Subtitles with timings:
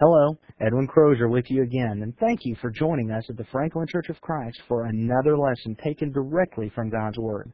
[0.00, 3.86] Hello, Edwin Crozier with you again, and thank you for joining us at the Franklin
[3.86, 7.52] Church of Christ for another lesson taken directly from God's Word.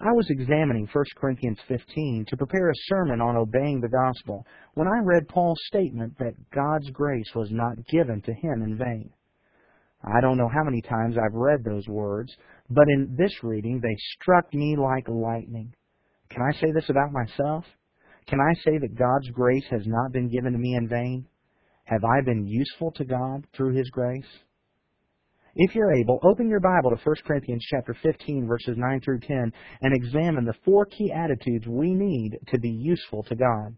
[0.00, 4.44] I was examining 1 Corinthians 15 to prepare a sermon on obeying the gospel
[4.74, 9.10] when I read Paul's statement that God's grace was not given to him in vain.
[10.02, 12.36] I don't know how many times I've read those words,
[12.68, 15.72] but in this reading they struck me like lightning.
[16.30, 17.64] Can I say this about myself?
[18.26, 21.26] Can I say that God's grace has not been given to me in vain?
[21.84, 24.24] Have I been useful to God through His grace?
[25.56, 29.52] If you're able, open your Bible to 1 Corinthians chapter 15 verses 9 through 10
[29.82, 33.76] and examine the four key attitudes we need to be useful to God.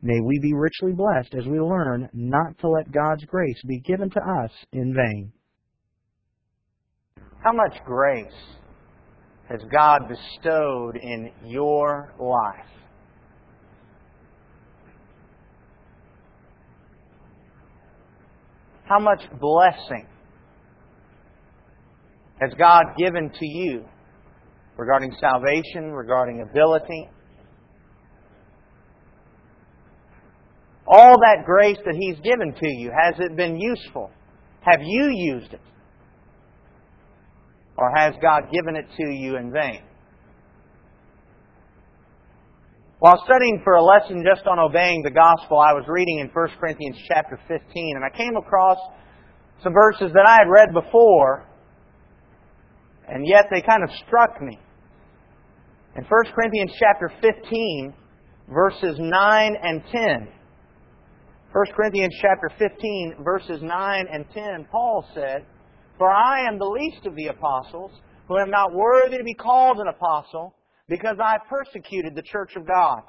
[0.00, 4.08] May we be richly blessed as we learn not to let God's grace be given
[4.10, 5.32] to us in vain.
[7.44, 8.32] How much grace
[9.48, 12.81] has God bestowed in your life?
[18.92, 20.06] How much blessing
[22.38, 23.86] has God given to you
[24.76, 27.08] regarding salvation, regarding ability?
[30.86, 34.10] All that grace that He's given to you, has it been useful?
[34.60, 35.60] Have you used it?
[37.78, 39.80] Or has God given it to you in vain?
[43.02, 46.48] While studying for a lesson just on obeying the gospel, I was reading in 1
[46.60, 48.78] Corinthians chapter 15, and I came across
[49.60, 51.44] some verses that I had read before,
[53.08, 54.56] and yet they kind of struck me.
[55.96, 57.92] In 1 Corinthians chapter 15,
[58.54, 60.28] verses 9 and 10,
[61.50, 65.44] 1 Corinthians chapter 15, verses 9 and 10, Paul said,
[65.98, 67.90] For I am the least of the apostles,
[68.28, 70.54] who am not worthy to be called an apostle,
[70.88, 73.02] because I persecuted the church of God.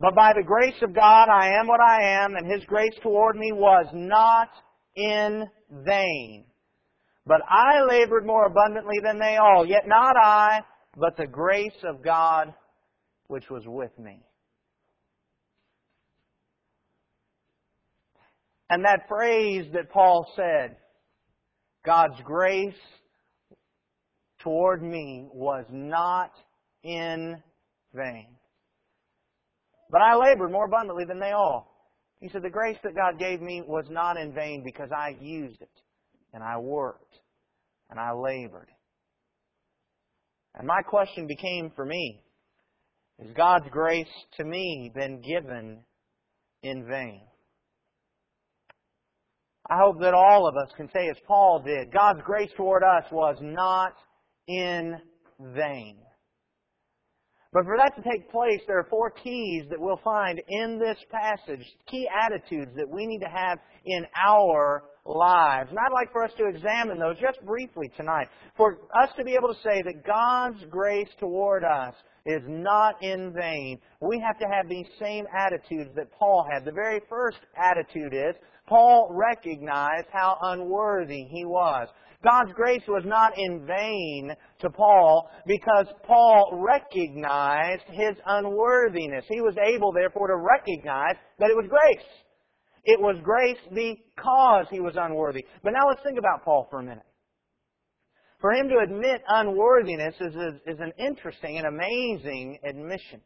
[0.00, 3.36] But by the grace of God I am what I am, and His grace toward
[3.36, 4.48] me was not
[4.96, 5.44] in
[5.84, 6.46] vain.
[7.26, 10.60] But I labored more abundantly than they all, yet not I,
[10.96, 12.52] but the grace of God
[13.28, 14.20] which was with me.
[18.70, 20.76] And that phrase that Paul said,
[21.84, 22.74] God's grace
[24.40, 26.30] toward me was not
[26.82, 27.42] in
[27.94, 28.26] vain.
[29.90, 31.70] But I labored more abundantly than they all.
[32.20, 35.60] He said, The grace that God gave me was not in vain because I used
[35.60, 35.70] it,
[36.32, 37.16] and I worked,
[37.90, 38.68] and I labored.
[40.54, 42.22] And my question became for me
[43.20, 45.80] Has God's grace to me been given
[46.62, 47.22] in vain?
[49.70, 53.04] I hope that all of us can say, as Paul did, God's grace toward us
[53.12, 53.92] was not
[54.48, 54.96] in
[55.38, 55.98] vain.
[57.52, 60.98] But for that to take place, there are four keys that we'll find in this
[61.10, 65.70] passage, key attitudes that we need to have in our lives.
[65.70, 68.28] And I'd like for us to examine those just briefly tonight.
[68.56, 71.94] For us to be able to say that God's grace toward us
[72.24, 76.64] is not in vain, we have to have these same attitudes that Paul had.
[76.64, 78.36] The very first attitude is
[78.68, 81.88] Paul recognized how unworthy he was.
[82.22, 89.24] God's grace was not in vain to Paul because Paul recognized his unworthiness.
[89.28, 92.06] He was able, therefore, to recognize that it was grace.
[92.84, 95.44] It was grace because he was unworthy.
[95.62, 97.04] But now let's think about Paul for a minute.
[98.40, 103.20] For him to admit unworthiness is, a, is an interesting and amazing admission.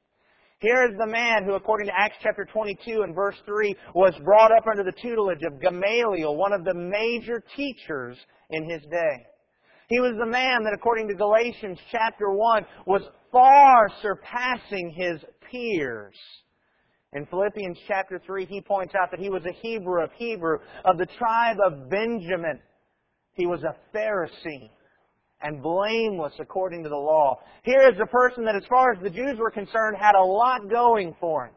[0.61, 4.53] Here is the man who, according to Acts chapter 22 and verse 3, was brought
[4.53, 8.17] up under the tutelage of Gamaliel, one of the major teachers
[8.51, 9.27] in his day.
[9.89, 16.15] He was the man that, according to Galatians chapter 1, was far surpassing his peers.
[17.13, 20.99] In Philippians chapter 3, he points out that he was a Hebrew of Hebrew, of
[20.99, 22.61] the tribe of Benjamin.
[23.35, 24.71] He was a Pharisee
[25.43, 27.39] and blameless according to the law.
[27.63, 30.71] Here is a person that, as far as the Jews were concerned, had a lot
[30.71, 31.55] going for him.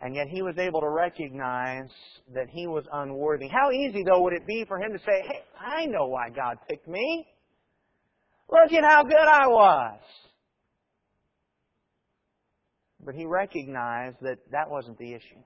[0.00, 1.88] And yet he was able to recognize
[2.34, 3.48] that he was unworthy.
[3.48, 6.58] How easy, though, would it be for him to say, Hey, I know why God
[6.68, 7.26] picked me.
[8.50, 10.00] Look at how good I was.
[13.04, 15.42] But he recognized that that wasn't the issue.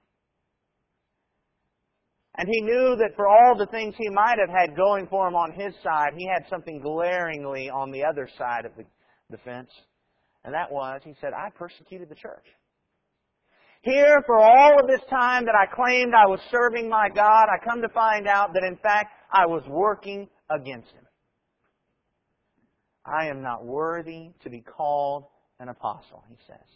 [2.38, 5.34] And he knew that for all the things he might have had going for him
[5.34, 8.84] on his side, he had something glaringly on the other side of the,
[9.28, 9.70] the fence.
[10.44, 12.44] And that was, he said, I persecuted the church.
[13.82, 17.64] Here, for all of this time that I claimed I was serving my God, I
[17.64, 21.04] come to find out that in fact I was working against Him.
[23.04, 25.24] I am not worthy to be called
[25.58, 26.66] an apostle, he says.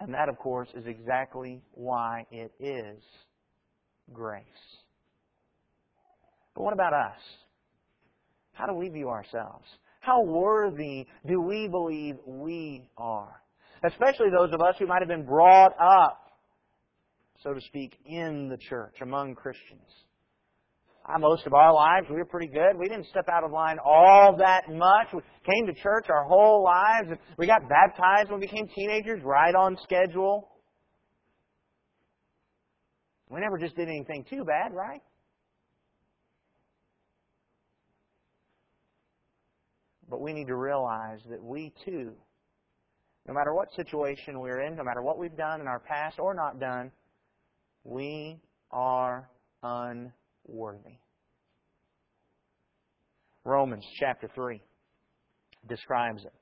[0.00, 3.02] And that, of course, is exactly why it is
[4.12, 4.44] grace.
[6.54, 7.20] But what about us?
[8.52, 9.64] How do we view ourselves?
[10.00, 13.40] How worthy do we believe we are?
[13.84, 16.18] Especially those of us who might have been brought up,
[17.42, 19.86] so to speak, in the church, among Christians.
[21.20, 22.76] Most of our lives, we were pretty good.
[22.78, 25.06] We didn't step out of line all that much.
[25.14, 25.20] We
[25.50, 27.18] came to church our whole lives.
[27.38, 30.50] We got baptized when we became teenagers, right on schedule.
[33.30, 35.02] We never just did anything too bad, right?
[40.08, 42.12] But we need to realize that we too,
[43.26, 46.32] no matter what situation we're in, no matter what we've done in our past or
[46.32, 46.90] not done,
[47.84, 48.40] we
[48.70, 49.28] are
[49.62, 50.96] unworthy.
[53.44, 54.62] Romans chapter 3
[55.68, 56.32] describes it.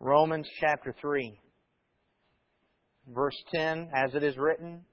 [0.00, 1.38] Romans chapter 3,
[3.08, 4.84] verse 10, as it is written,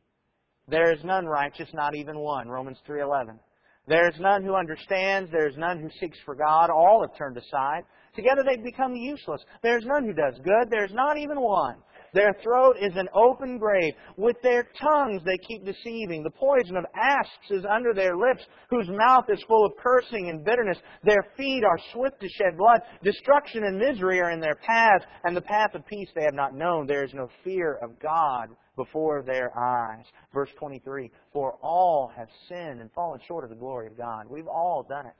[0.69, 2.49] there is none righteous, not even one.
[2.49, 3.39] Romans 3:11.
[3.87, 5.31] There is none who understands.
[5.31, 6.69] There is none who seeks for God.
[6.69, 7.83] All have turned aside.
[8.15, 9.43] Together they've become useless.
[9.63, 10.69] There is none who does good.
[10.69, 11.77] There is not even one.
[12.13, 13.93] Their throat is an open grave.
[14.17, 16.23] With their tongues they keep deceiving.
[16.23, 20.43] The poison of asps is under their lips, whose mouth is full of cursing and
[20.43, 20.77] bitterness.
[21.03, 22.81] Their feet are swift to shed blood.
[23.03, 26.55] Destruction and misery are in their paths, and the path of peace they have not
[26.55, 26.87] known.
[26.87, 28.49] There is no fear of God
[28.79, 30.05] before their eyes.
[30.33, 34.25] Verse 23 For all have sinned and fallen short of the glory of God.
[34.29, 35.15] We've all done it.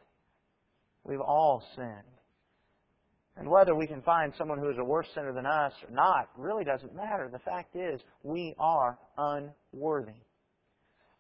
[1.03, 2.15] We've all sinned.
[3.35, 6.29] And whether we can find someone who is a worse sinner than us or not
[6.37, 7.29] really doesn't matter.
[7.31, 10.21] The fact is, we are unworthy.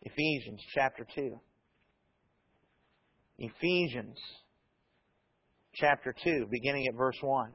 [0.01, 1.37] Ephesians chapter 2.
[3.37, 4.17] Ephesians
[5.75, 7.51] chapter 2, beginning at verse 1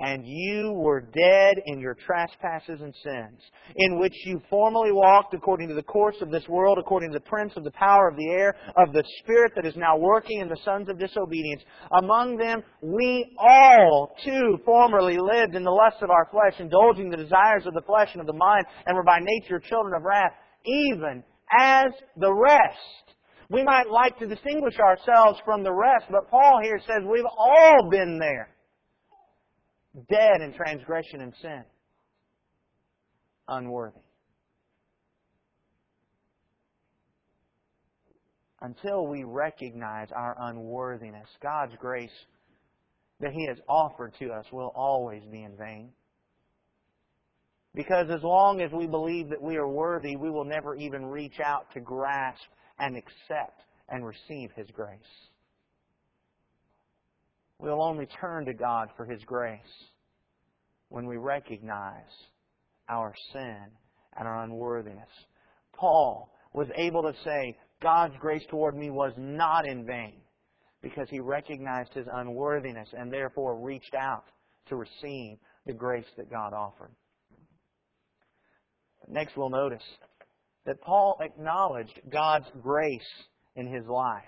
[0.00, 3.40] and you were dead in your trespasses and sins,
[3.74, 7.28] in which you formerly walked according to the course of this world, according to the
[7.28, 10.48] prince of the power of the air, of the spirit that is now working in
[10.48, 11.62] the sons of disobedience.
[12.00, 17.16] Among them, we all too formerly lived in the lusts of our flesh, indulging the
[17.16, 20.32] desires of the flesh and of the mind, and were by nature children of wrath,
[20.64, 21.24] even
[21.58, 23.16] as the rest.
[23.50, 27.88] We might like to distinguish ourselves from the rest, but Paul here says we've all
[27.90, 28.50] been there
[30.08, 31.64] dead in transgression and sin,
[33.48, 34.00] unworthy.
[38.60, 42.10] Until we recognize our unworthiness, God's grace
[43.20, 45.90] that He has offered to us will always be in vain.
[47.74, 51.38] Because as long as we believe that we are worthy, we will never even reach
[51.38, 52.42] out to grasp
[52.78, 54.98] and accept and receive His grace.
[57.58, 59.60] We'll only turn to God for His grace
[60.88, 62.02] when we recognize
[62.88, 63.66] our sin
[64.16, 65.08] and our unworthiness.
[65.74, 70.20] Paul was able to say, God's grace toward me was not in vain
[70.82, 74.24] because he recognized his unworthiness and therefore reached out
[74.68, 76.90] to receive the grace that God offered.
[79.08, 79.82] Next, we'll notice
[80.66, 83.00] that Paul acknowledged God's grace
[83.56, 84.22] in his life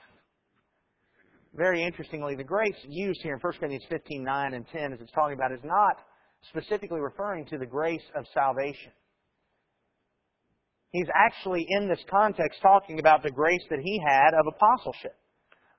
[1.54, 5.12] very interestingly, the grace used here in 1 Corinthians 15, 9 and 10, as it's
[5.12, 5.96] talking about, is not
[6.48, 8.92] specifically referring to the grace of salvation.
[10.92, 15.16] He's actually, in this context, talking about the grace that he had of apostleship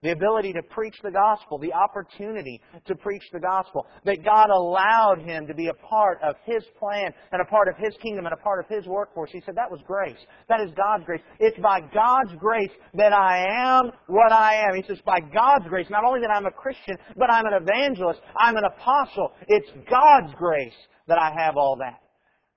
[0.04, 5.20] the ability to preach the gospel, the opportunity to preach the gospel, that God allowed
[5.20, 8.34] him to be a part of his plan and a part of his kingdom and
[8.34, 9.30] a part of his workforce.
[9.32, 10.18] He said that was grace.
[10.50, 11.22] That is God's grace.
[11.40, 14.76] It's by God's grace that I am what I am.
[14.76, 18.22] He says, by God's grace, not only that I'm a Christian, but I'm an evangelist,
[18.38, 19.34] I'm an apostle.
[19.48, 20.74] It's God's grace
[21.08, 22.02] that I have all that.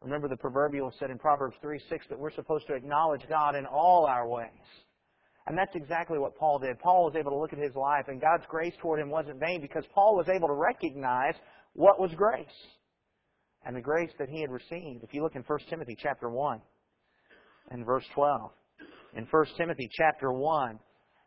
[0.01, 3.65] Remember the proverbial said in Proverbs 3 6 that we're supposed to acknowledge God in
[3.65, 4.51] all our ways.
[5.47, 6.79] And that's exactly what Paul did.
[6.79, 9.61] Paul was able to look at his life, and God's grace toward him wasn't vain
[9.61, 11.35] because Paul was able to recognize
[11.75, 12.47] what was grace
[13.67, 15.05] and the grace that he had received.
[15.05, 16.61] If you look in 1 Timothy chapter 1
[17.71, 18.51] and verse 12.
[19.17, 20.79] In 1 Timothy chapter 1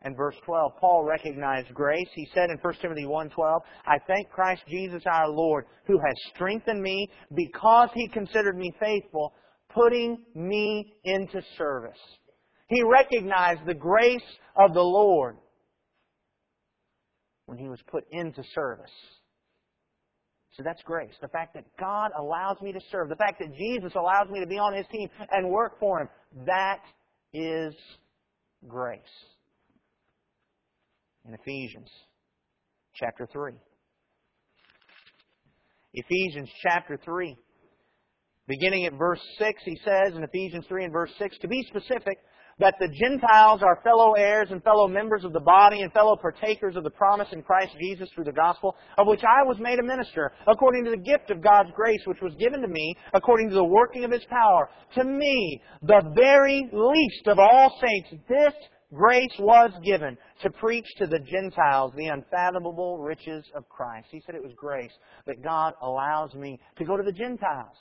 [0.02, 2.08] and verse 12, Paul recognized grace.
[2.14, 6.82] He said in 1 Timothy 1:12, "I thank Christ Jesus our Lord, who has strengthened
[6.82, 9.32] me because he considered me faithful,
[9.70, 12.18] putting me into service."
[12.68, 14.20] He recognized the grace
[14.56, 15.36] of the Lord
[17.46, 18.90] when he was put into service.
[20.56, 21.14] So that's grace.
[21.22, 24.46] The fact that God allows me to serve, the fact that Jesus allows me to
[24.46, 26.08] be on his team and work for him,
[26.46, 26.80] that
[27.32, 27.74] is
[28.66, 29.00] grace.
[31.26, 31.88] In Ephesians
[32.94, 33.52] chapter 3.
[35.94, 37.36] Ephesians chapter 3
[38.48, 42.18] Beginning at verse 6, he says in Ephesians 3 and verse 6, to be specific,
[42.58, 46.76] that the Gentiles are fellow heirs and fellow members of the body and fellow partakers
[46.76, 49.82] of the promise in Christ Jesus through the gospel, of which I was made a
[49.82, 53.54] minister, according to the gift of God's grace which was given to me, according to
[53.54, 54.68] the working of His power.
[54.96, 58.54] To me, the very least of all saints, this
[58.94, 64.08] grace was given to preach to the Gentiles the unfathomable riches of Christ.
[64.10, 64.92] He said it was grace
[65.26, 67.76] that God allows me to go to the Gentiles.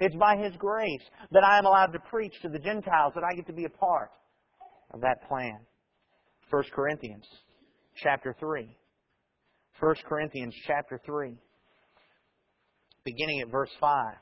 [0.00, 3.34] It's by His grace that I am allowed to preach to the Gentiles, that I
[3.34, 4.10] get to be a part
[4.92, 5.58] of that plan.
[6.50, 7.24] 1 Corinthians
[8.02, 8.76] chapter 3.
[9.80, 11.36] 1 Corinthians chapter 3.
[13.04, 14.14] Beginning at verse 5.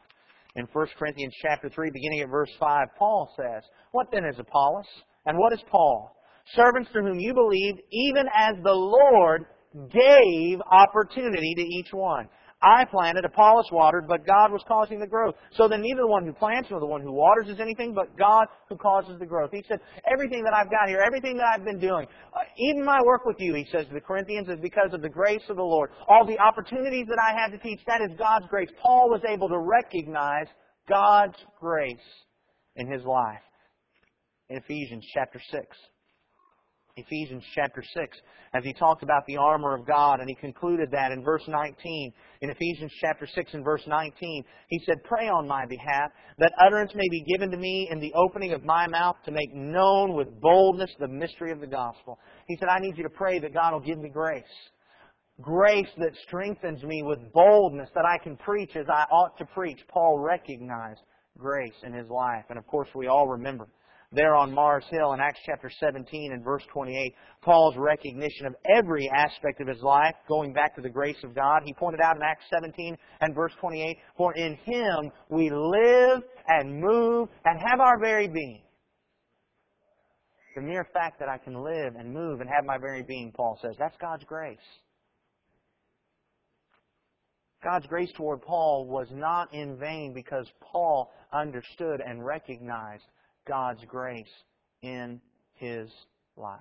[0.56, 4.86] In 1 Corinthians chapter 3, beginning at verse 5, Paul says, What then is Apollos?
[5.26, 6.16] And what is Paul?
[6.54, 9.46] Servants to whom you believed, even as the Lord
[9.90, 12.28] gave opportunity to each one.
[12.64, 15.34] I planted, Apollos watered, but God was causing the growth.
[15.52, 18.16] So then neither the one who plants nor the one who waters is anything, but
[18.16, 19.50] God who causes the growth.
[19.52, 19.80] He said,
[20.10, 23.36] everything that I've got here, everything that I've been doing, uh, even my work with
[23.38, 25.90] you, he says to the Corinthians, is because of the grace of the Lord.
[26.08, 28.70] All the opportunities that I had to teach, that is God's grace.
[28.82, 30.46] Paul was able to recognize
[30.88, 31.96] God's grace
[32.76, 33.44] in his life.
[34.48, 35.66] In Ephesians chapter 6.
[36.96, 38.18] Ephesians chapter 6,
[38.54, 42.12] as he talked about the armor of God, and he concluded that in verse 19.
[42.40, 46.92] In Ephesians chapter 6 and verse 19, he said, Pray on my behalf, that utterance
[46.94, 50.40] may be given to me in the opening of my mouth to make known with
[50.40, 52.16] boldness the mystery of the gospel.
[52.46, 54.44] He said, I need you to pray that God will give me grace.
[55.40, 59.80] Grace that strengthens me with boldness that I can preach as I ought to preach.
[59.88, 61.00] Paul recognized
[61.36, 62.44] grace in his life.
[62.50, 63.66] And of course, we all remember
[64.12, 69.10] there on Mars Hill in Acts chapter 17 and verse 28, Paul's recognition of every
[69.14, 71.62] aspect of his life, going back to the grace of God.
[71.64, 76.80] He pointed out in Acts 17 and verse 28, For in Him we live and
[76.80, 78.62] move and have our very being.
[80.54, 83.58] The mere fact that I can live and move and have my very being, Paul
[83.60, 84.58] says, that's God's grace.
[87.64, 93.04] God's grace toward Paul was not in vain because Paul understood and recognized
[93.46, 94.24] God's grace
[94.82, 95.20] in
[95.54, 95.88] his
[96.36, 96.60] life.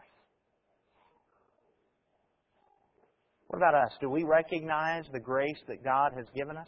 [3.48, 3.92] What about us?
[4.02, 6.68] Do we recognize the grace that God has given us?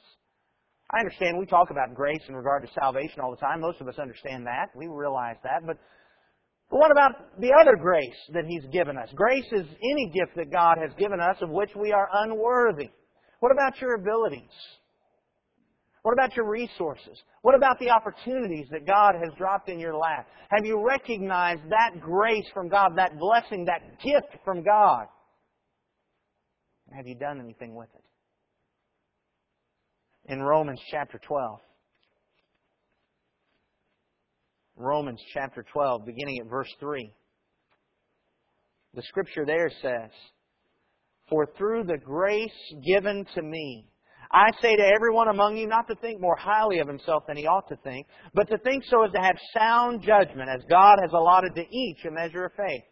[0.91, 3.59] I understand we talk about grace in regard to salvation all the time.
[3.59, 4.69] Most of us understand that.
[4.75, 5.65] We realize that.
[5.65, 5.77] But,
[6.69, 9.09] but what about the other grace that He's given us?
[9.15, 12.91] Grace is any gift that God has given us of which we are unworthy.
[13.39, 14.53] What about your abilities?
[16.05, 17.17] What about your resources?
[17.41, 20.27] What about the opportunities that God has dropped in your lap?
[20.51, 25.07] Have you recognized that grace from God, that blessing, that gift from God?
[26.95, 28.03] Have you done anything with it?
[30.31, 31.59] In Romans chapter 12,
[34.75, 37.11] Romans chapter 12, beginning at verse 3,
[38.93, 40.11] the scripture there says,
[41.29, 42.51] For through the grace
[42.85, 43.87] given to me,
[44.31, 47.47] I say to everyone among you not to think more highly of himself than he
[47.47, 51.11] ought to think, but to think so as to have sound judgment, as God has
[51.13, 52.83] allotted to each a measure of faith.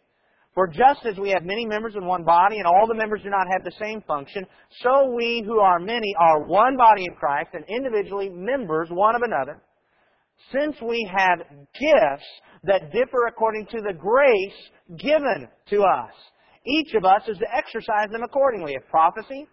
[0.54, 3.30] For just as we have many members in one body, and all the members do
[3.30, 4.46] not have the same function,
[4.84, 9.24] so we who are many are one body in Christ, and individually members one of
[9.24, 9.63] another.
[10.52, 12.28] Since we have gifts
[12.66, 16.13] that differ according to the grace given to us,
[16.66, 18.74] each of us is to exercise them accordingly.
[18.74, 19.48] If prophecy,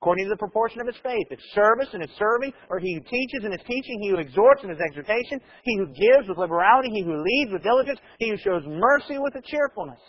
[0.00, 1.28] according to the proportion of his faith.
[1.28, 4.64] It's service and it's serving, or he who teaches in his teaching, he who exhorts
[4.64, 8.38] in his exhortation, he who gives with liberality, he who leads with diligence, he who
[8.40, 10.00] shows mercy with a cheerfulness.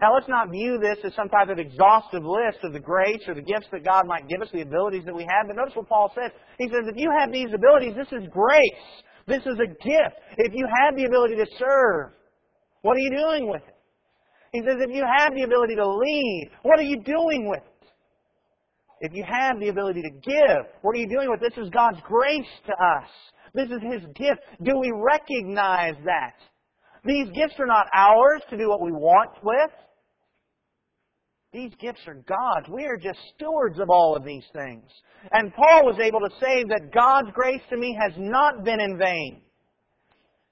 [0.00, 3.34] Now let's not view this as some type of exhaustive list of the grace or
[3.34, 5.92] the gifts that God might give us, the abilities that we have, but notice what
[5.92, 6.32] Paul says.
[6.56, 8.88] He says, if you have these abilities, this is grace.
[9.28, 10.16] This is a gift.
[10.38, 12.16] If you have the ability to serve,
[12.80, 13.76] what are you doing with it?
[14.52, 17.69] He says, if you have the ability to lead, what are you doing with it?
[19.00, 21.56] If you have the ability to give, what are you doing with this?
[21.56, 23.08] Is God's grace to us.
[23.54, 24.40] This is His gift.
[24.62, 26.34] Do we recognize that?
[27.04, 29.70] These gifts are not ours to do what we want with.
[31.52, 32.68] These gifts are God's.
[32.68, 34.84] We are just stewards of all of these things.
[35.32, 38.98] And Paul was able to say that God's grace to me has not been in
[38.98, 39.42] vain.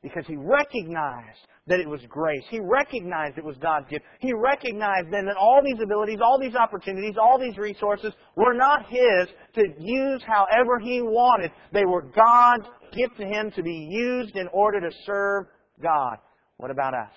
[0.02, 1.38] Because he recognized
[1.69, 2.43] that it was grace.
[2.51, 4.05] He recognized it was God's gift.
[4.21, 8.87] He recognized then that all these abilities, all these opportunities, all these resources were not
[8.89, 11.51] His to use however He wanted.
[11.73, 15.47] They were God's gift to Him to be used in order to serve
[15.83, 16.17] God.
[16.57, 17.13] What about us?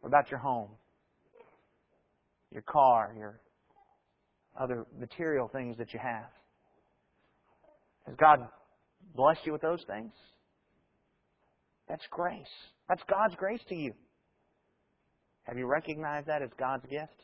[0.00, 0.70] What about your home?
[2.52, 3.40] Your car, your
[4.58, 6.30] other material things that you have?
[8.06, 8.46] Has God
[9.14, 10.12] blessed you with those things?
[11.88, 12.46] That's grace.
[12.88, 13.92] That's God's grace to you.
[15.44, 17.22] Have you recognized that as God's gift?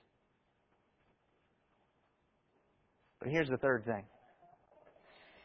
[3.18, 4.04] But here's the third thing.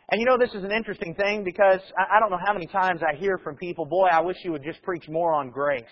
[0.10, 3.02] And you know, this is an interesting thing because I don't know how many times
[3.04, 5.84] I hear from people, boy, I wish you would just preach more on grace.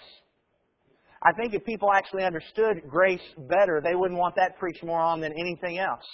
[1.21, 5.19] I think if people actually understood grace better, they wouldn't want that preached more on
[5.19, 6.05] than anything else.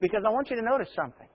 [0.00, 1.28] Because I want you to notice something.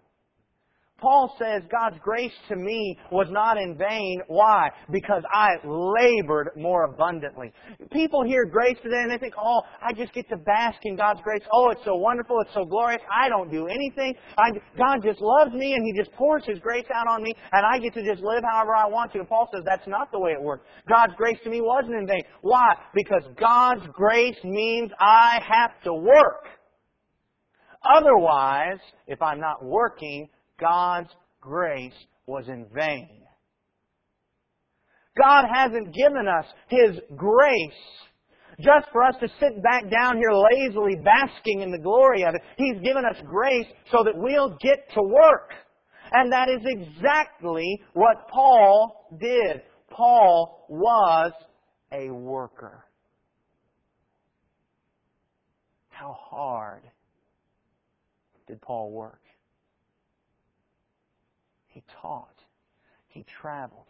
[1.03, 4.21] Paul says God's grace to me was not in vain.
[4.27, 4.69] Why?
[4.89, 7.51] Because I labored more abundantly.
[7.91, 11.19] People hear grace today and they think, oh, I just get to bask in God's
[11.21, 11.41] grace.
[11.51, 12.39] Oh, it's so wonderful.
[12.39, 13.01] It's so glorious.
[13.13, 14.15] I don't do anything.
[14.37, 17.65] I, God just loves me and He just pours His grace out on me and
[17.65, 19.19] I get to just live however I want to.
[19.19, 20.65] And Paul says that's not the way it works.
[20.87, 22.23] God's grace to me wasn't in vain.
[22.43, 22.75] Why?
[22.95, 26.47] Because God's grace means I have to work.
[27.83, 30.29] Otherwise, if I'm not working,
[30.63, 31.09] God's
[31.41, 31.91] grace
[32.25, 33.09] was in vain.
[35.21, 37.71] God hasn't given us His grace
[38.59, 42.41] just for us to sit back down here lazily basking in the glory of it.
[42.57, 45.51] He's given us grace so that we'll get to work.
[46.13, 49.63] And that is exactly what Paul did.
[49.89, 51.33] Paul was
[51.91, 52.85] a worker.
[55.89, 56.83] How hard
[58.47, 59.22] did Paul work?
[61.73, 62.39] He taught.
[63.07, 63.87] He traveled.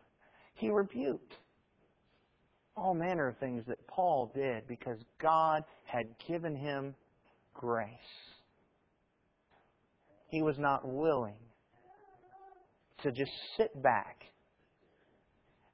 [0.56, 1.34] He rebuked.
[2.76, 6.96] All manner of things that Paul did because God had given him
[7.54, 7.90] grace.
[10.30, 11.36] He was not willing
[13.04, 14.24] to just sit back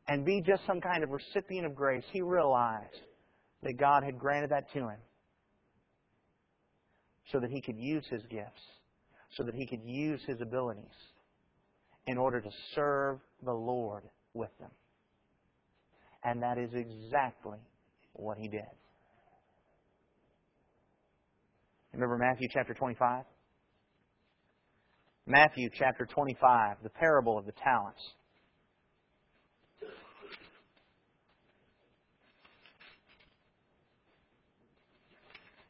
[0.07, 2.03] and be just some kind of recipient of grace.
[2.11, 3.01] He realized
[3.61, 4.99] that God had granted that to him
[7.31, 8.63] so that he could use his gifts,
[9.37, 10.85] so that he could use his abilities
[12.07, 14.03] in order to serve the Lord
[14.33, 14.71] with them.
[16.23, 17.59] And that is exactly
[18.13, 18.61] what he did.
[21.93, 23.23] Remember Matthew chapter 25?
[25.25, 28.01] Matthew chapter 25, the parable of the talents.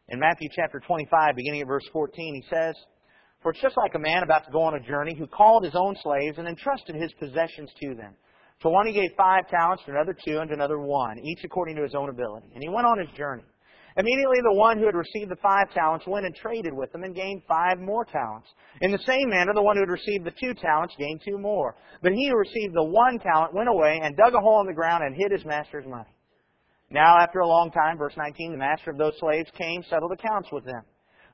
[0.08, 2.76] In Matthew chapter 25, beginning at verse 14, he says,
[3.42, 5.76] for it's just like a man about to go on a journey who called his
[5.76, 8.14] own slaves and entrusted his possessions to them.
[8.62, 11.78] To one he gave five talents, to another two, and to another one, each according
[11.78, 12.48] to his own ability.
[12.54, 13.44] And he went on his journey.
[13.96, 17.16] Immediately the one who had received the five talents went and traded with them and
[17.16, 18.48] gained five more talents.
[18.82, 21.76] In the same manner, the one who had received the two talents gained two more.
[22.04, 24.74] But he who received the one talent went away and dug a hole in the
[24.74, 26.10] ground and hid his master's money.
[26.92, 30.50] Now after a long time, verse 19, the master of those slaves came, settled accounts
[30.52, 30.84] with them.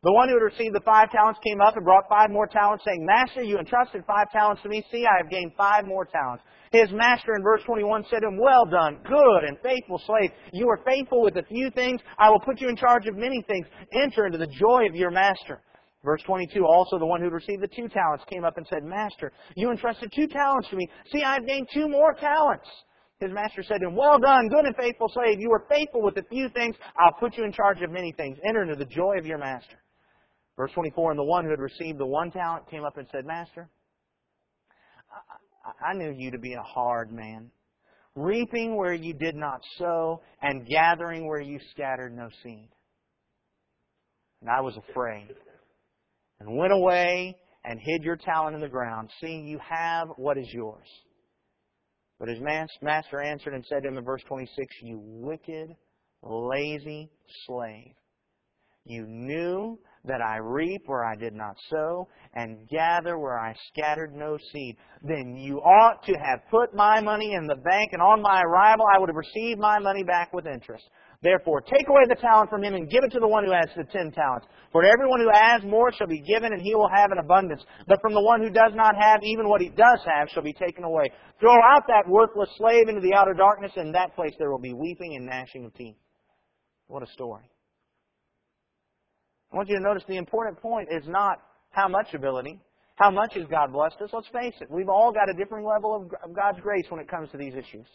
[0.06, 2.86] The one who had received the five talents came up and brought five more talents,
[2.86, 4.86] saying, Master, you entrusted five talents to me.
[4.92, 6.44] See, I have gained five more talents.
[6.72, 10.30] His master in verse 21 said to him, Well done, good and faithful slave.
[10.54, 12.02] You are faithful with a few things.
[12.20, 13.66] I will put you in charge of many things.
[14.00, 15.64] Enter into the joy of your master.
[16.04, 18.84] Verse 22, also the one who had received the two talents came up and said,
[18.84, 20.88] Master, you entrusted two talents to me.
[21.12, 22.70] See, I have gained two more talents.
[23.20, 25.40] His master said to him, Well done, good and faithful slave.
[25.40, 26.76] You were faithful with a few things.
[27.00, 28.38] I'll put you in charge of many things.
[28.48, 29.78] Enter into the joy of your master.
[30.58, 33.26] Verse 24, and the one who had received the one talent came up and said,
[33.26, 33.70] Master,
[35.66, 37.52] I, I knew you to be a hard man,
[38.16, 42.70] reaping where you did not sow, and gathering where you scattered no seed.
[44.42, 45.36] And I was afraid,
[46.40, 50.48] and went away and hid your talent in the ground, seeing you have what is
[50.54, 50.88] yours.
[52.20, 52.40] But his
[52.82, 55.76] master answered and said to him in verse 26, You wicked,
[56.22, 57.10] lazy
[57.46, 57.92] slave.
[58.86, 64.14] You knew that I reap where I did not sow, and gather where I scattered
[64.14, 64.78] no seed.
[65.02, 68.86] Then you ought to have put my money in the bank, and on my arrival
[68.94, 70.84] I would have received my money back with interest.
[71.22, 73.70] Therefore, take away the talent from him and give it to the one who has
[73.76, 74.46] the ten talents.
[74.72, 77.64] For everyone who has more shall be given, and he will have an abundance.
[77.88, 80.54] But from the one who does not have, even what he does have shall be
[80.54, 81.10] taken away.
[81.40, 84.60] Throw out that worthless slave into the outer darkness, and in that place there will
[84.60, 85.96] be weeping and gnashing of teeth.
[86.88, 87.50] What a story.
[89.56, 91.38] I want you to notice the important point is not
[91.70, 92.60] how much ability,
[92.96, 94.10] how much has God blessed us.
[94.12, 97.32] Let's face it, we've all got a different level of God's grace when it comes
[97.32, 97.86] to these issues.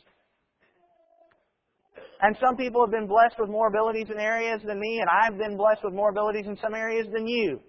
[2.23, 5.37] And some people have been blessed with more abilities in areas than me, and I've
[5.37, 7.61] been blessed with more abilities in some areas than you.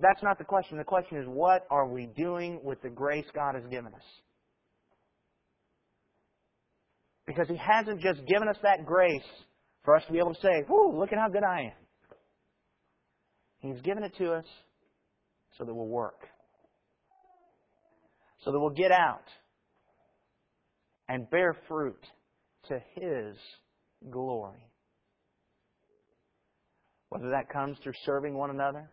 [0.00, 0.78] That's not the question.
[0.78, 4.06] The question is, what are we doing with the grace God has given us?
[7.26, 9.20] Because He hasn't just given us that grace
[9.84, 11.81] for us to be able to say, whoo, look at how good I am.
[13.62, 14.44] He's given it to us
[15.56, 16.28] so that we'll work.
[18.44, 19.24] so that we'll get out
[21.08, 22.04] and bear fruit
[22.68, 23.36] to His
[24.10, 24.66] glory.
[27.08, 28.90] Whether that comes through serving one another,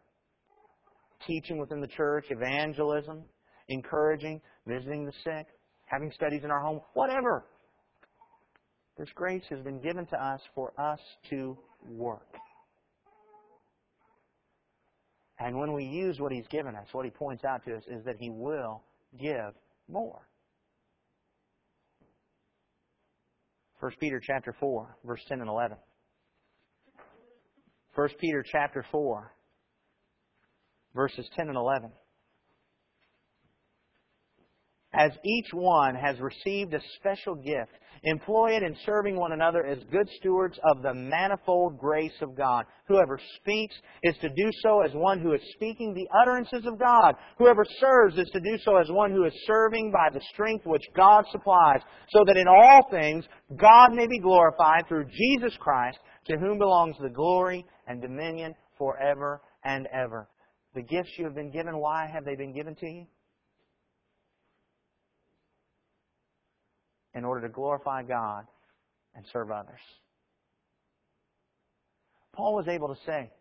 [1.26, 3.24] teaching within the church, evangelism,
[3.70, 5.48] encouraging, visiting the sick,
[5.86, 7.46] having studies in our home, whatever.
[8.98, 12.28] This grace has been given to us for us to work.
[15.40, 18.04] And when we use what He's given us, what He points out to us is
[18.06, 18.84] that He will
[19.20, 19.54] give
[19.88, 20.22] more.
[23.80, 25.78] 1 Peter chapter 4, verse 10 and 11.
[27.96, 29.32] 1 Peter chapter 4,
[30.94, 31.92] verses 10 and 11
[34.94, 37.72] as each one has received a special gift,
[38.04, 42.66] employ it in serving one another as good stewards of the manifold grace of God.
[42.88, 47.16] Whoever speaks is to do so as one who is speaking the utterances of God.
[47.38, 50.82] Whoever serves is to do so as one who is serving by the strength which
[50.96, 53.26] God supplies, so that in all things
[53.56, 59.42] God may be glorified through Jesus Christ, to whom belongs the glory and dominion forever
[59.64, 60.28] and ever.
[60.74, 63.06] The gifts you have been given, why have they been given to you?
[67.16, 68.46] In order to glorify God
[69.16, 69.80] and serve others.
[72.34, 73.32] Paul was able to say,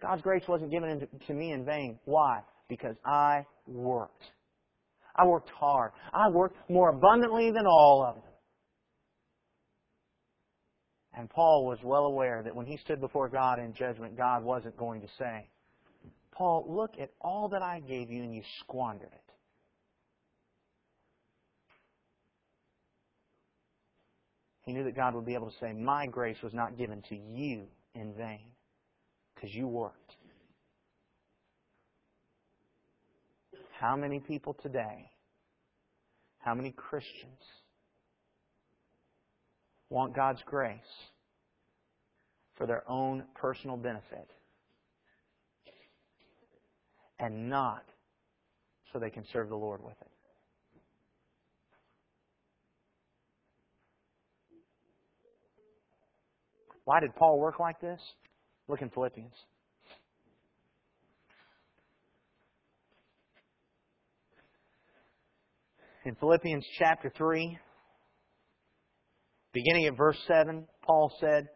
[0.00, 1.98] God's grace wasn't given to me in vain.
[2.04, 2.40] Why?
[2.68, 4.22] Because I worked.
[5.16, 5.90] I worked hard.
[6.12, 8.24] I worked more abundantly than all of them.
[11.14, 14.76] And Paul was well aware that when he stood before God in judgment, God wasn't
[14.76, 15.48] going to say,
[16.30, 19.27] Paul, look at all that I gave you and you squandered it.
[24.68, 27.16] He knew that God would be able to say, My grace was not given to
[27.16, 27.62] you
[27.94, 28.50] in vain
[29.34, 30.12] because you worked.
[33.80, 35.10] How many people today,
[36.40, 37.40] how many Christians
[39.88, 40.80] want God's grace
[42.58, 44.28] for their own personal benefit
[47.18, 47.84] and not
[48.92, 50.17] so they can serve the Lord with it?
[56.88, 58.00] Why did Paul work like this?
[58.66, 59.34] Look in Philippians.
[66.06, 67.58] In Philippians chapter 3,
[69.52, 71.48] beginning at verse 7, Paul said,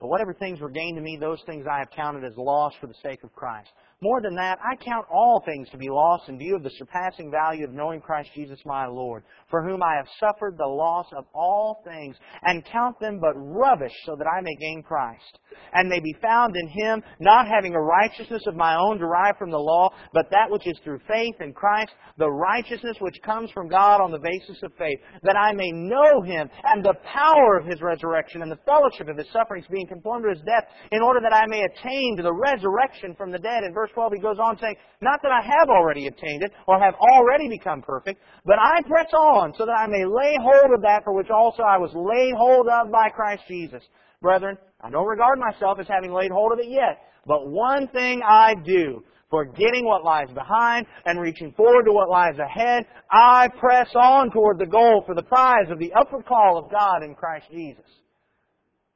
[0.00, 2.88] But whatever things were gained to me, those things I have counted as loss for
[2.88, 3.70] the sake of Christ.
[4.02, 7.30] More than that, I count all things to be lost in view of the surpassing
[7.30, 11.24] value of knowing Christ Jesus my Lord, for whom I have suffered the loss of
[11.34, 15.38] all things, and count them but rubbish, so that I may gain Christ,
[15.72, 19.50] and may be found in Him, not having a righteousness of my own derived from
[19.50, 23.66] the law, but that which is through faith in Christ, the righteousness which comes from
[23.66, 27.64] God on the basis of faith, that I may know Him, and the power of
[27.64, 31.20] His resurrection, and the fellowship of His sufferings, being conformed to His death, in order
[31.22, 33.64] that I may attain to the resurrection from the dead.
[33.64, 36.52] In verse verse 12, he goes on saying, Not that I have already obtained it,
[36.66, 40.74] or have already become perfect, but I press on, so that I may lay hold
[40.74, 43.82] of that for which also I was laid hold of by Christ Jesus.
[44.20, 48.22] Brethren, I don't regard myself as having laid hold of it yet, but one thing
[48.26, 53.88] I do, forgetting what lies behind and reaching forward to what lies ahead, I press
[53.94, 57.46] on toward the goal for the prize of the upward call of God in Christ
[57.50, 57.84] Jesus.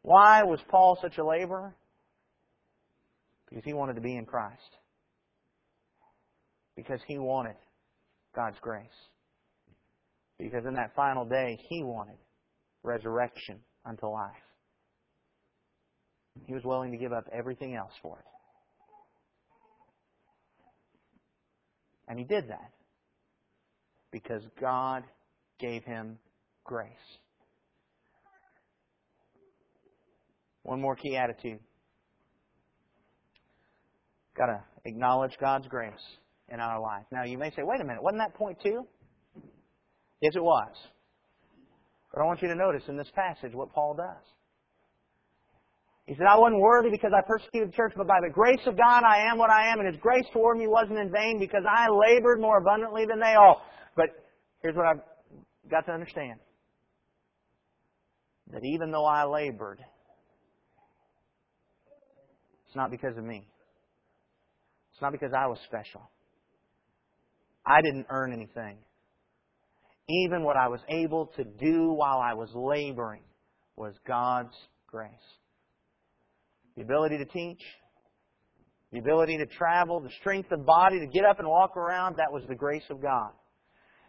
[0.03, 1.74] Why was Paul such a laborer?
[3.48, 4.79] Because he wanted to be in Christ
[6.80, 7.56] because he wanted
[8.34, 8.86] God's grace.
[10.38, 12.16] Because in that final day, he wanted
[12.82, 14.30] resurrection unto life.
[16.46, 18.24] He was willing to give up everything else for it.
[22.08, 22.72] And he did that
[24.10, 25.04] because God
[25.58, 26.18] gave him
[26.64, 26.88] grace.
[30.62, 31.60] One more key attitude.
[34.34, 35.92] Got to acknowledge God's grace
[36.50, 37.04] in our life.
[37.12, 38.86] Now, you may say, wait a minute, wasn't that point two?
[40.20, 40.72] Yes, it was.
[42.12, 44.24] But I want you to notice in this passage what Paul does.
[46.06, 48.76] He said, I wasn't worthy because I persecuted the church, but by the grace of
[48.76, 51.62] God I am what I am, and His grace toward me wasn't in vain because
[51.68, 53.62] I labored more abundantly than they all.
[53.94, 54.08] But
[54.60, 55.02] here's what I've
[55.70, 56.40] got to understand.
[58.52, 59.78] That even though I labored,
[62.66, 63.46] it's not because of me.
[64.92, 66.10] It's not because I was special.
[67.66, 68.78] I didn't earn anything.
[70.08, 73.22] Even what I was able to do while I was laboring
[73.76, 74.54] was God's
[74.86, 75.10] grace.
[76.76, 77.62] The ability to teach,
[78.92, 82.32] the ability to travel, the strength of body to get up and walk around, that
[82.32, 83.30] was the grace of God.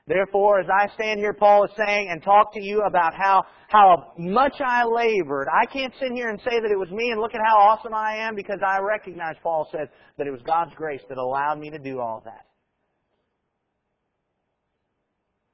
[0.08, 4.14] Therefore, as I stand here, Paul is saying, and talk to you about how, how
[4.18, 7.36] much I labored, I can't sit here and say that it was me and look
[7.36, 11.02] at how awesome I am because I recognize, Paul said, that it was God's grace
[11.08, 12.48] that allowed me to do all that.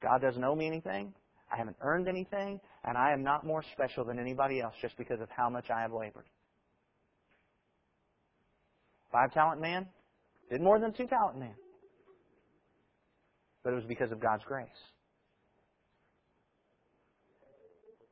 [0.02, 1.12] God doesn't owe me anything.
[1.52, 5.20] I haven't earned anything, and I am not more special than anybody else just because
[5.20, 6.26] of how much I have labored.
[9.10, 9.86] Five talent man
[10.50, 11.54] did more than two talent man.
[13.64, 14.68] But it was because of God's grace.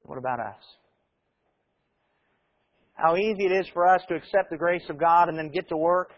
[0.03, 0.63] What about us?
[2.95, 5.69] How easy it is for us to accept the grace of God and then get
[5.69, 6.11] to work,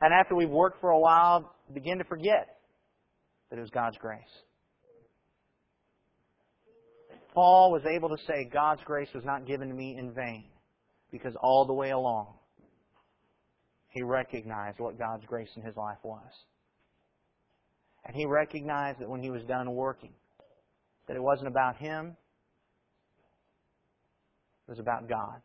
[0.00, 2.58] and after we've worked for a while, begin to forget
[3.50, 4.20] that it was God's grace.
[7.32, 10.44] Paul was able to say, God's grace was not given to me in vain,
[11.10, 12.34] because all the way along,
[13.88, 16.30] he recognized what God's grace in his life was.
[18.04, 20.12] And he recognized that when he was done working,
[21.06, 22.16] that it wasn't about him,
[24.66, 25.40] it was about God.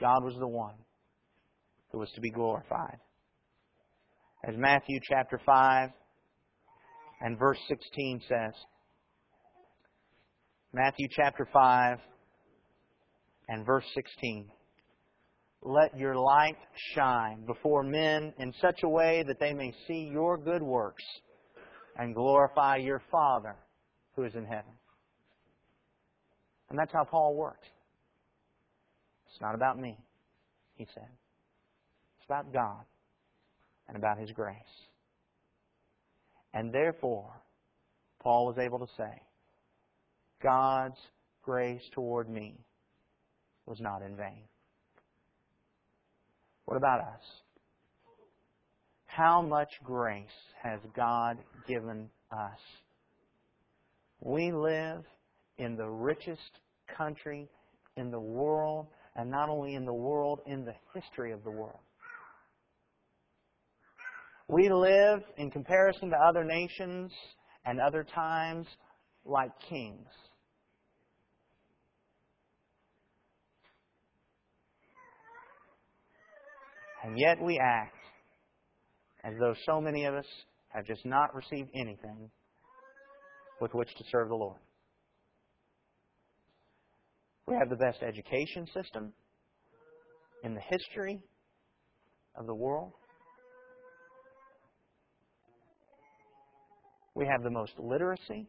[0.00, 0.74] God was the one
[1.90, 2.98] who was to be glorified.
[4.44, 5.90] As Matthew chapter 5
[7.20, 8.52] and verse 16 says,
[10.74, 11.98] Matthew chapter 5
[13.48, 14.50] and verse 16.
[15.60, 16.56] Let your light
[16.94, 21.04] shine before men in such a way that they may see your good works
[21.98, 23.54] and glorify your Father
[24.16, 24.72] who is in heaven.
[26.70, 27.66] And that's how Paul worked.
[29.30, 29.98] It's not about me,
[30.76, 31.08] he said.
[32.16, 32.86] It's about God
[33.88, 34.56] and about His grace.
[36.54, 37.30] And therefore,
[38.22, 39.20] Paul was able to say,
[40.42, 40.98] God's
[41.42, 42.56] grace toward me
[43.66, 44.42] was not in vain.
[46.64, 47.22] What about us?
[49.06, 50.24] How much grace
[50.62, 52.58] has God given us?
[54.20, 55.04] We live
[55.58, 56.60] in the richest
[56.96, 57.48] country
[57.96, 61.80] in the world, and not only in the world, in the history of the world.
[64.48, 67.12] We live, in comparison to other nations
[67.64, 68.66] and other times,
[69.24, 70.08] like kings.
[77.02, 77.96] And yet we act
[79.24, 80.26] as though so many of us
[80.68, 82.30] have just not received anything
[83.60, 84.58] with which to serve the Lord.
[87.46, 89.12] We have the best education system
[90.44, 91.22] in the history
[92.36, 92.92] of the world.
[97.14, 98.48] We have the most literacy,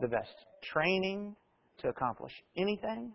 [0.00, 0.34] the best
[0.72, 1.34] training
[1.78, 3.12] to accomplish anything.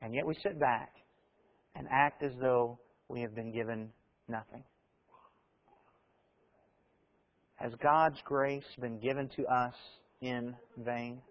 [0.00, 0.92] And yet we sit back
[1.78, 3.90] and act as though we have been given
[4.28, 4.64] nothing?
[7.54, 9.74] Has God's grace been given to us
[10.20, 11.22] in vain?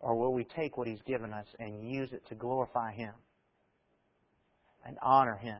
[0.00, 3.12] Or will we take what He's given us and use it to glorify Him
[4.86, 5.58] and honor Him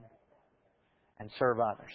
[1.18, 1.92] and serve others?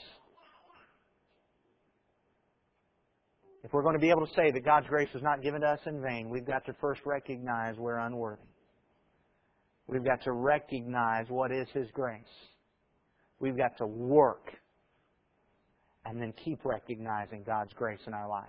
[3.64, 5.68] If we're going to be able to say that God's grace was not given to
[5.68, 8.44] us in vain, we've got to first recognize we're unworthy.
[9.88, 12.22] We've got to recognize what is His grace.
[13.40, 14.52] We've got to work
[16.06, 18.46] and then keep recognizing God's grace in our life.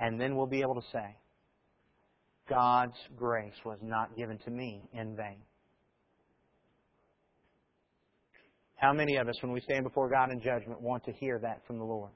[0.00, 1.16] And then we'll be able to say,
[2.48, 5.38] God's grace was not given to me in vain.
[8.76, 11.62] How many of us, when we stand before God in judgment, want to hear that
[11.66, 12.10] from the Lord?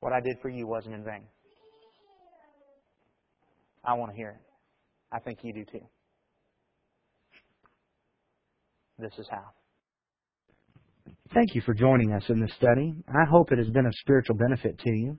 [0.00, 1.24] What I did for you wasn't in vain.
[3.84, 4.47] I want to hear it.
[5.12, 5.86] I think you do too.
[8.98, 9.44] This is how.
[11.32, 12.94] Thank you for joining us in this study.
[13.08, 15.18] I hope it has been of spiritual benefit to you.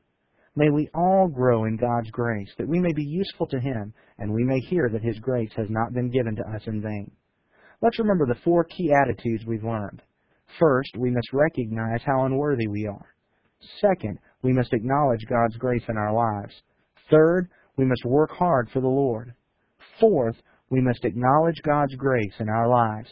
[0.55, 4.33] May we all grow in God's grace, that we may be useful to Him, and
[4.33, 7.11] we may hear that His grace has not been given to us in vain.
[7.81, 10.01] Let's remember the four key attitudes we've learned.
[10.59, 13.15] First, we must recognize how unworthy we are.
[13.79, 16.53] Second, we must acknowledge God's grace in our lives.
[17.09, 19.33] Third, we must work hard for the Lord.
[19.99, 20.35] Fourth,
[20.69, 23.09] we must acknowledge God's grace in our lives.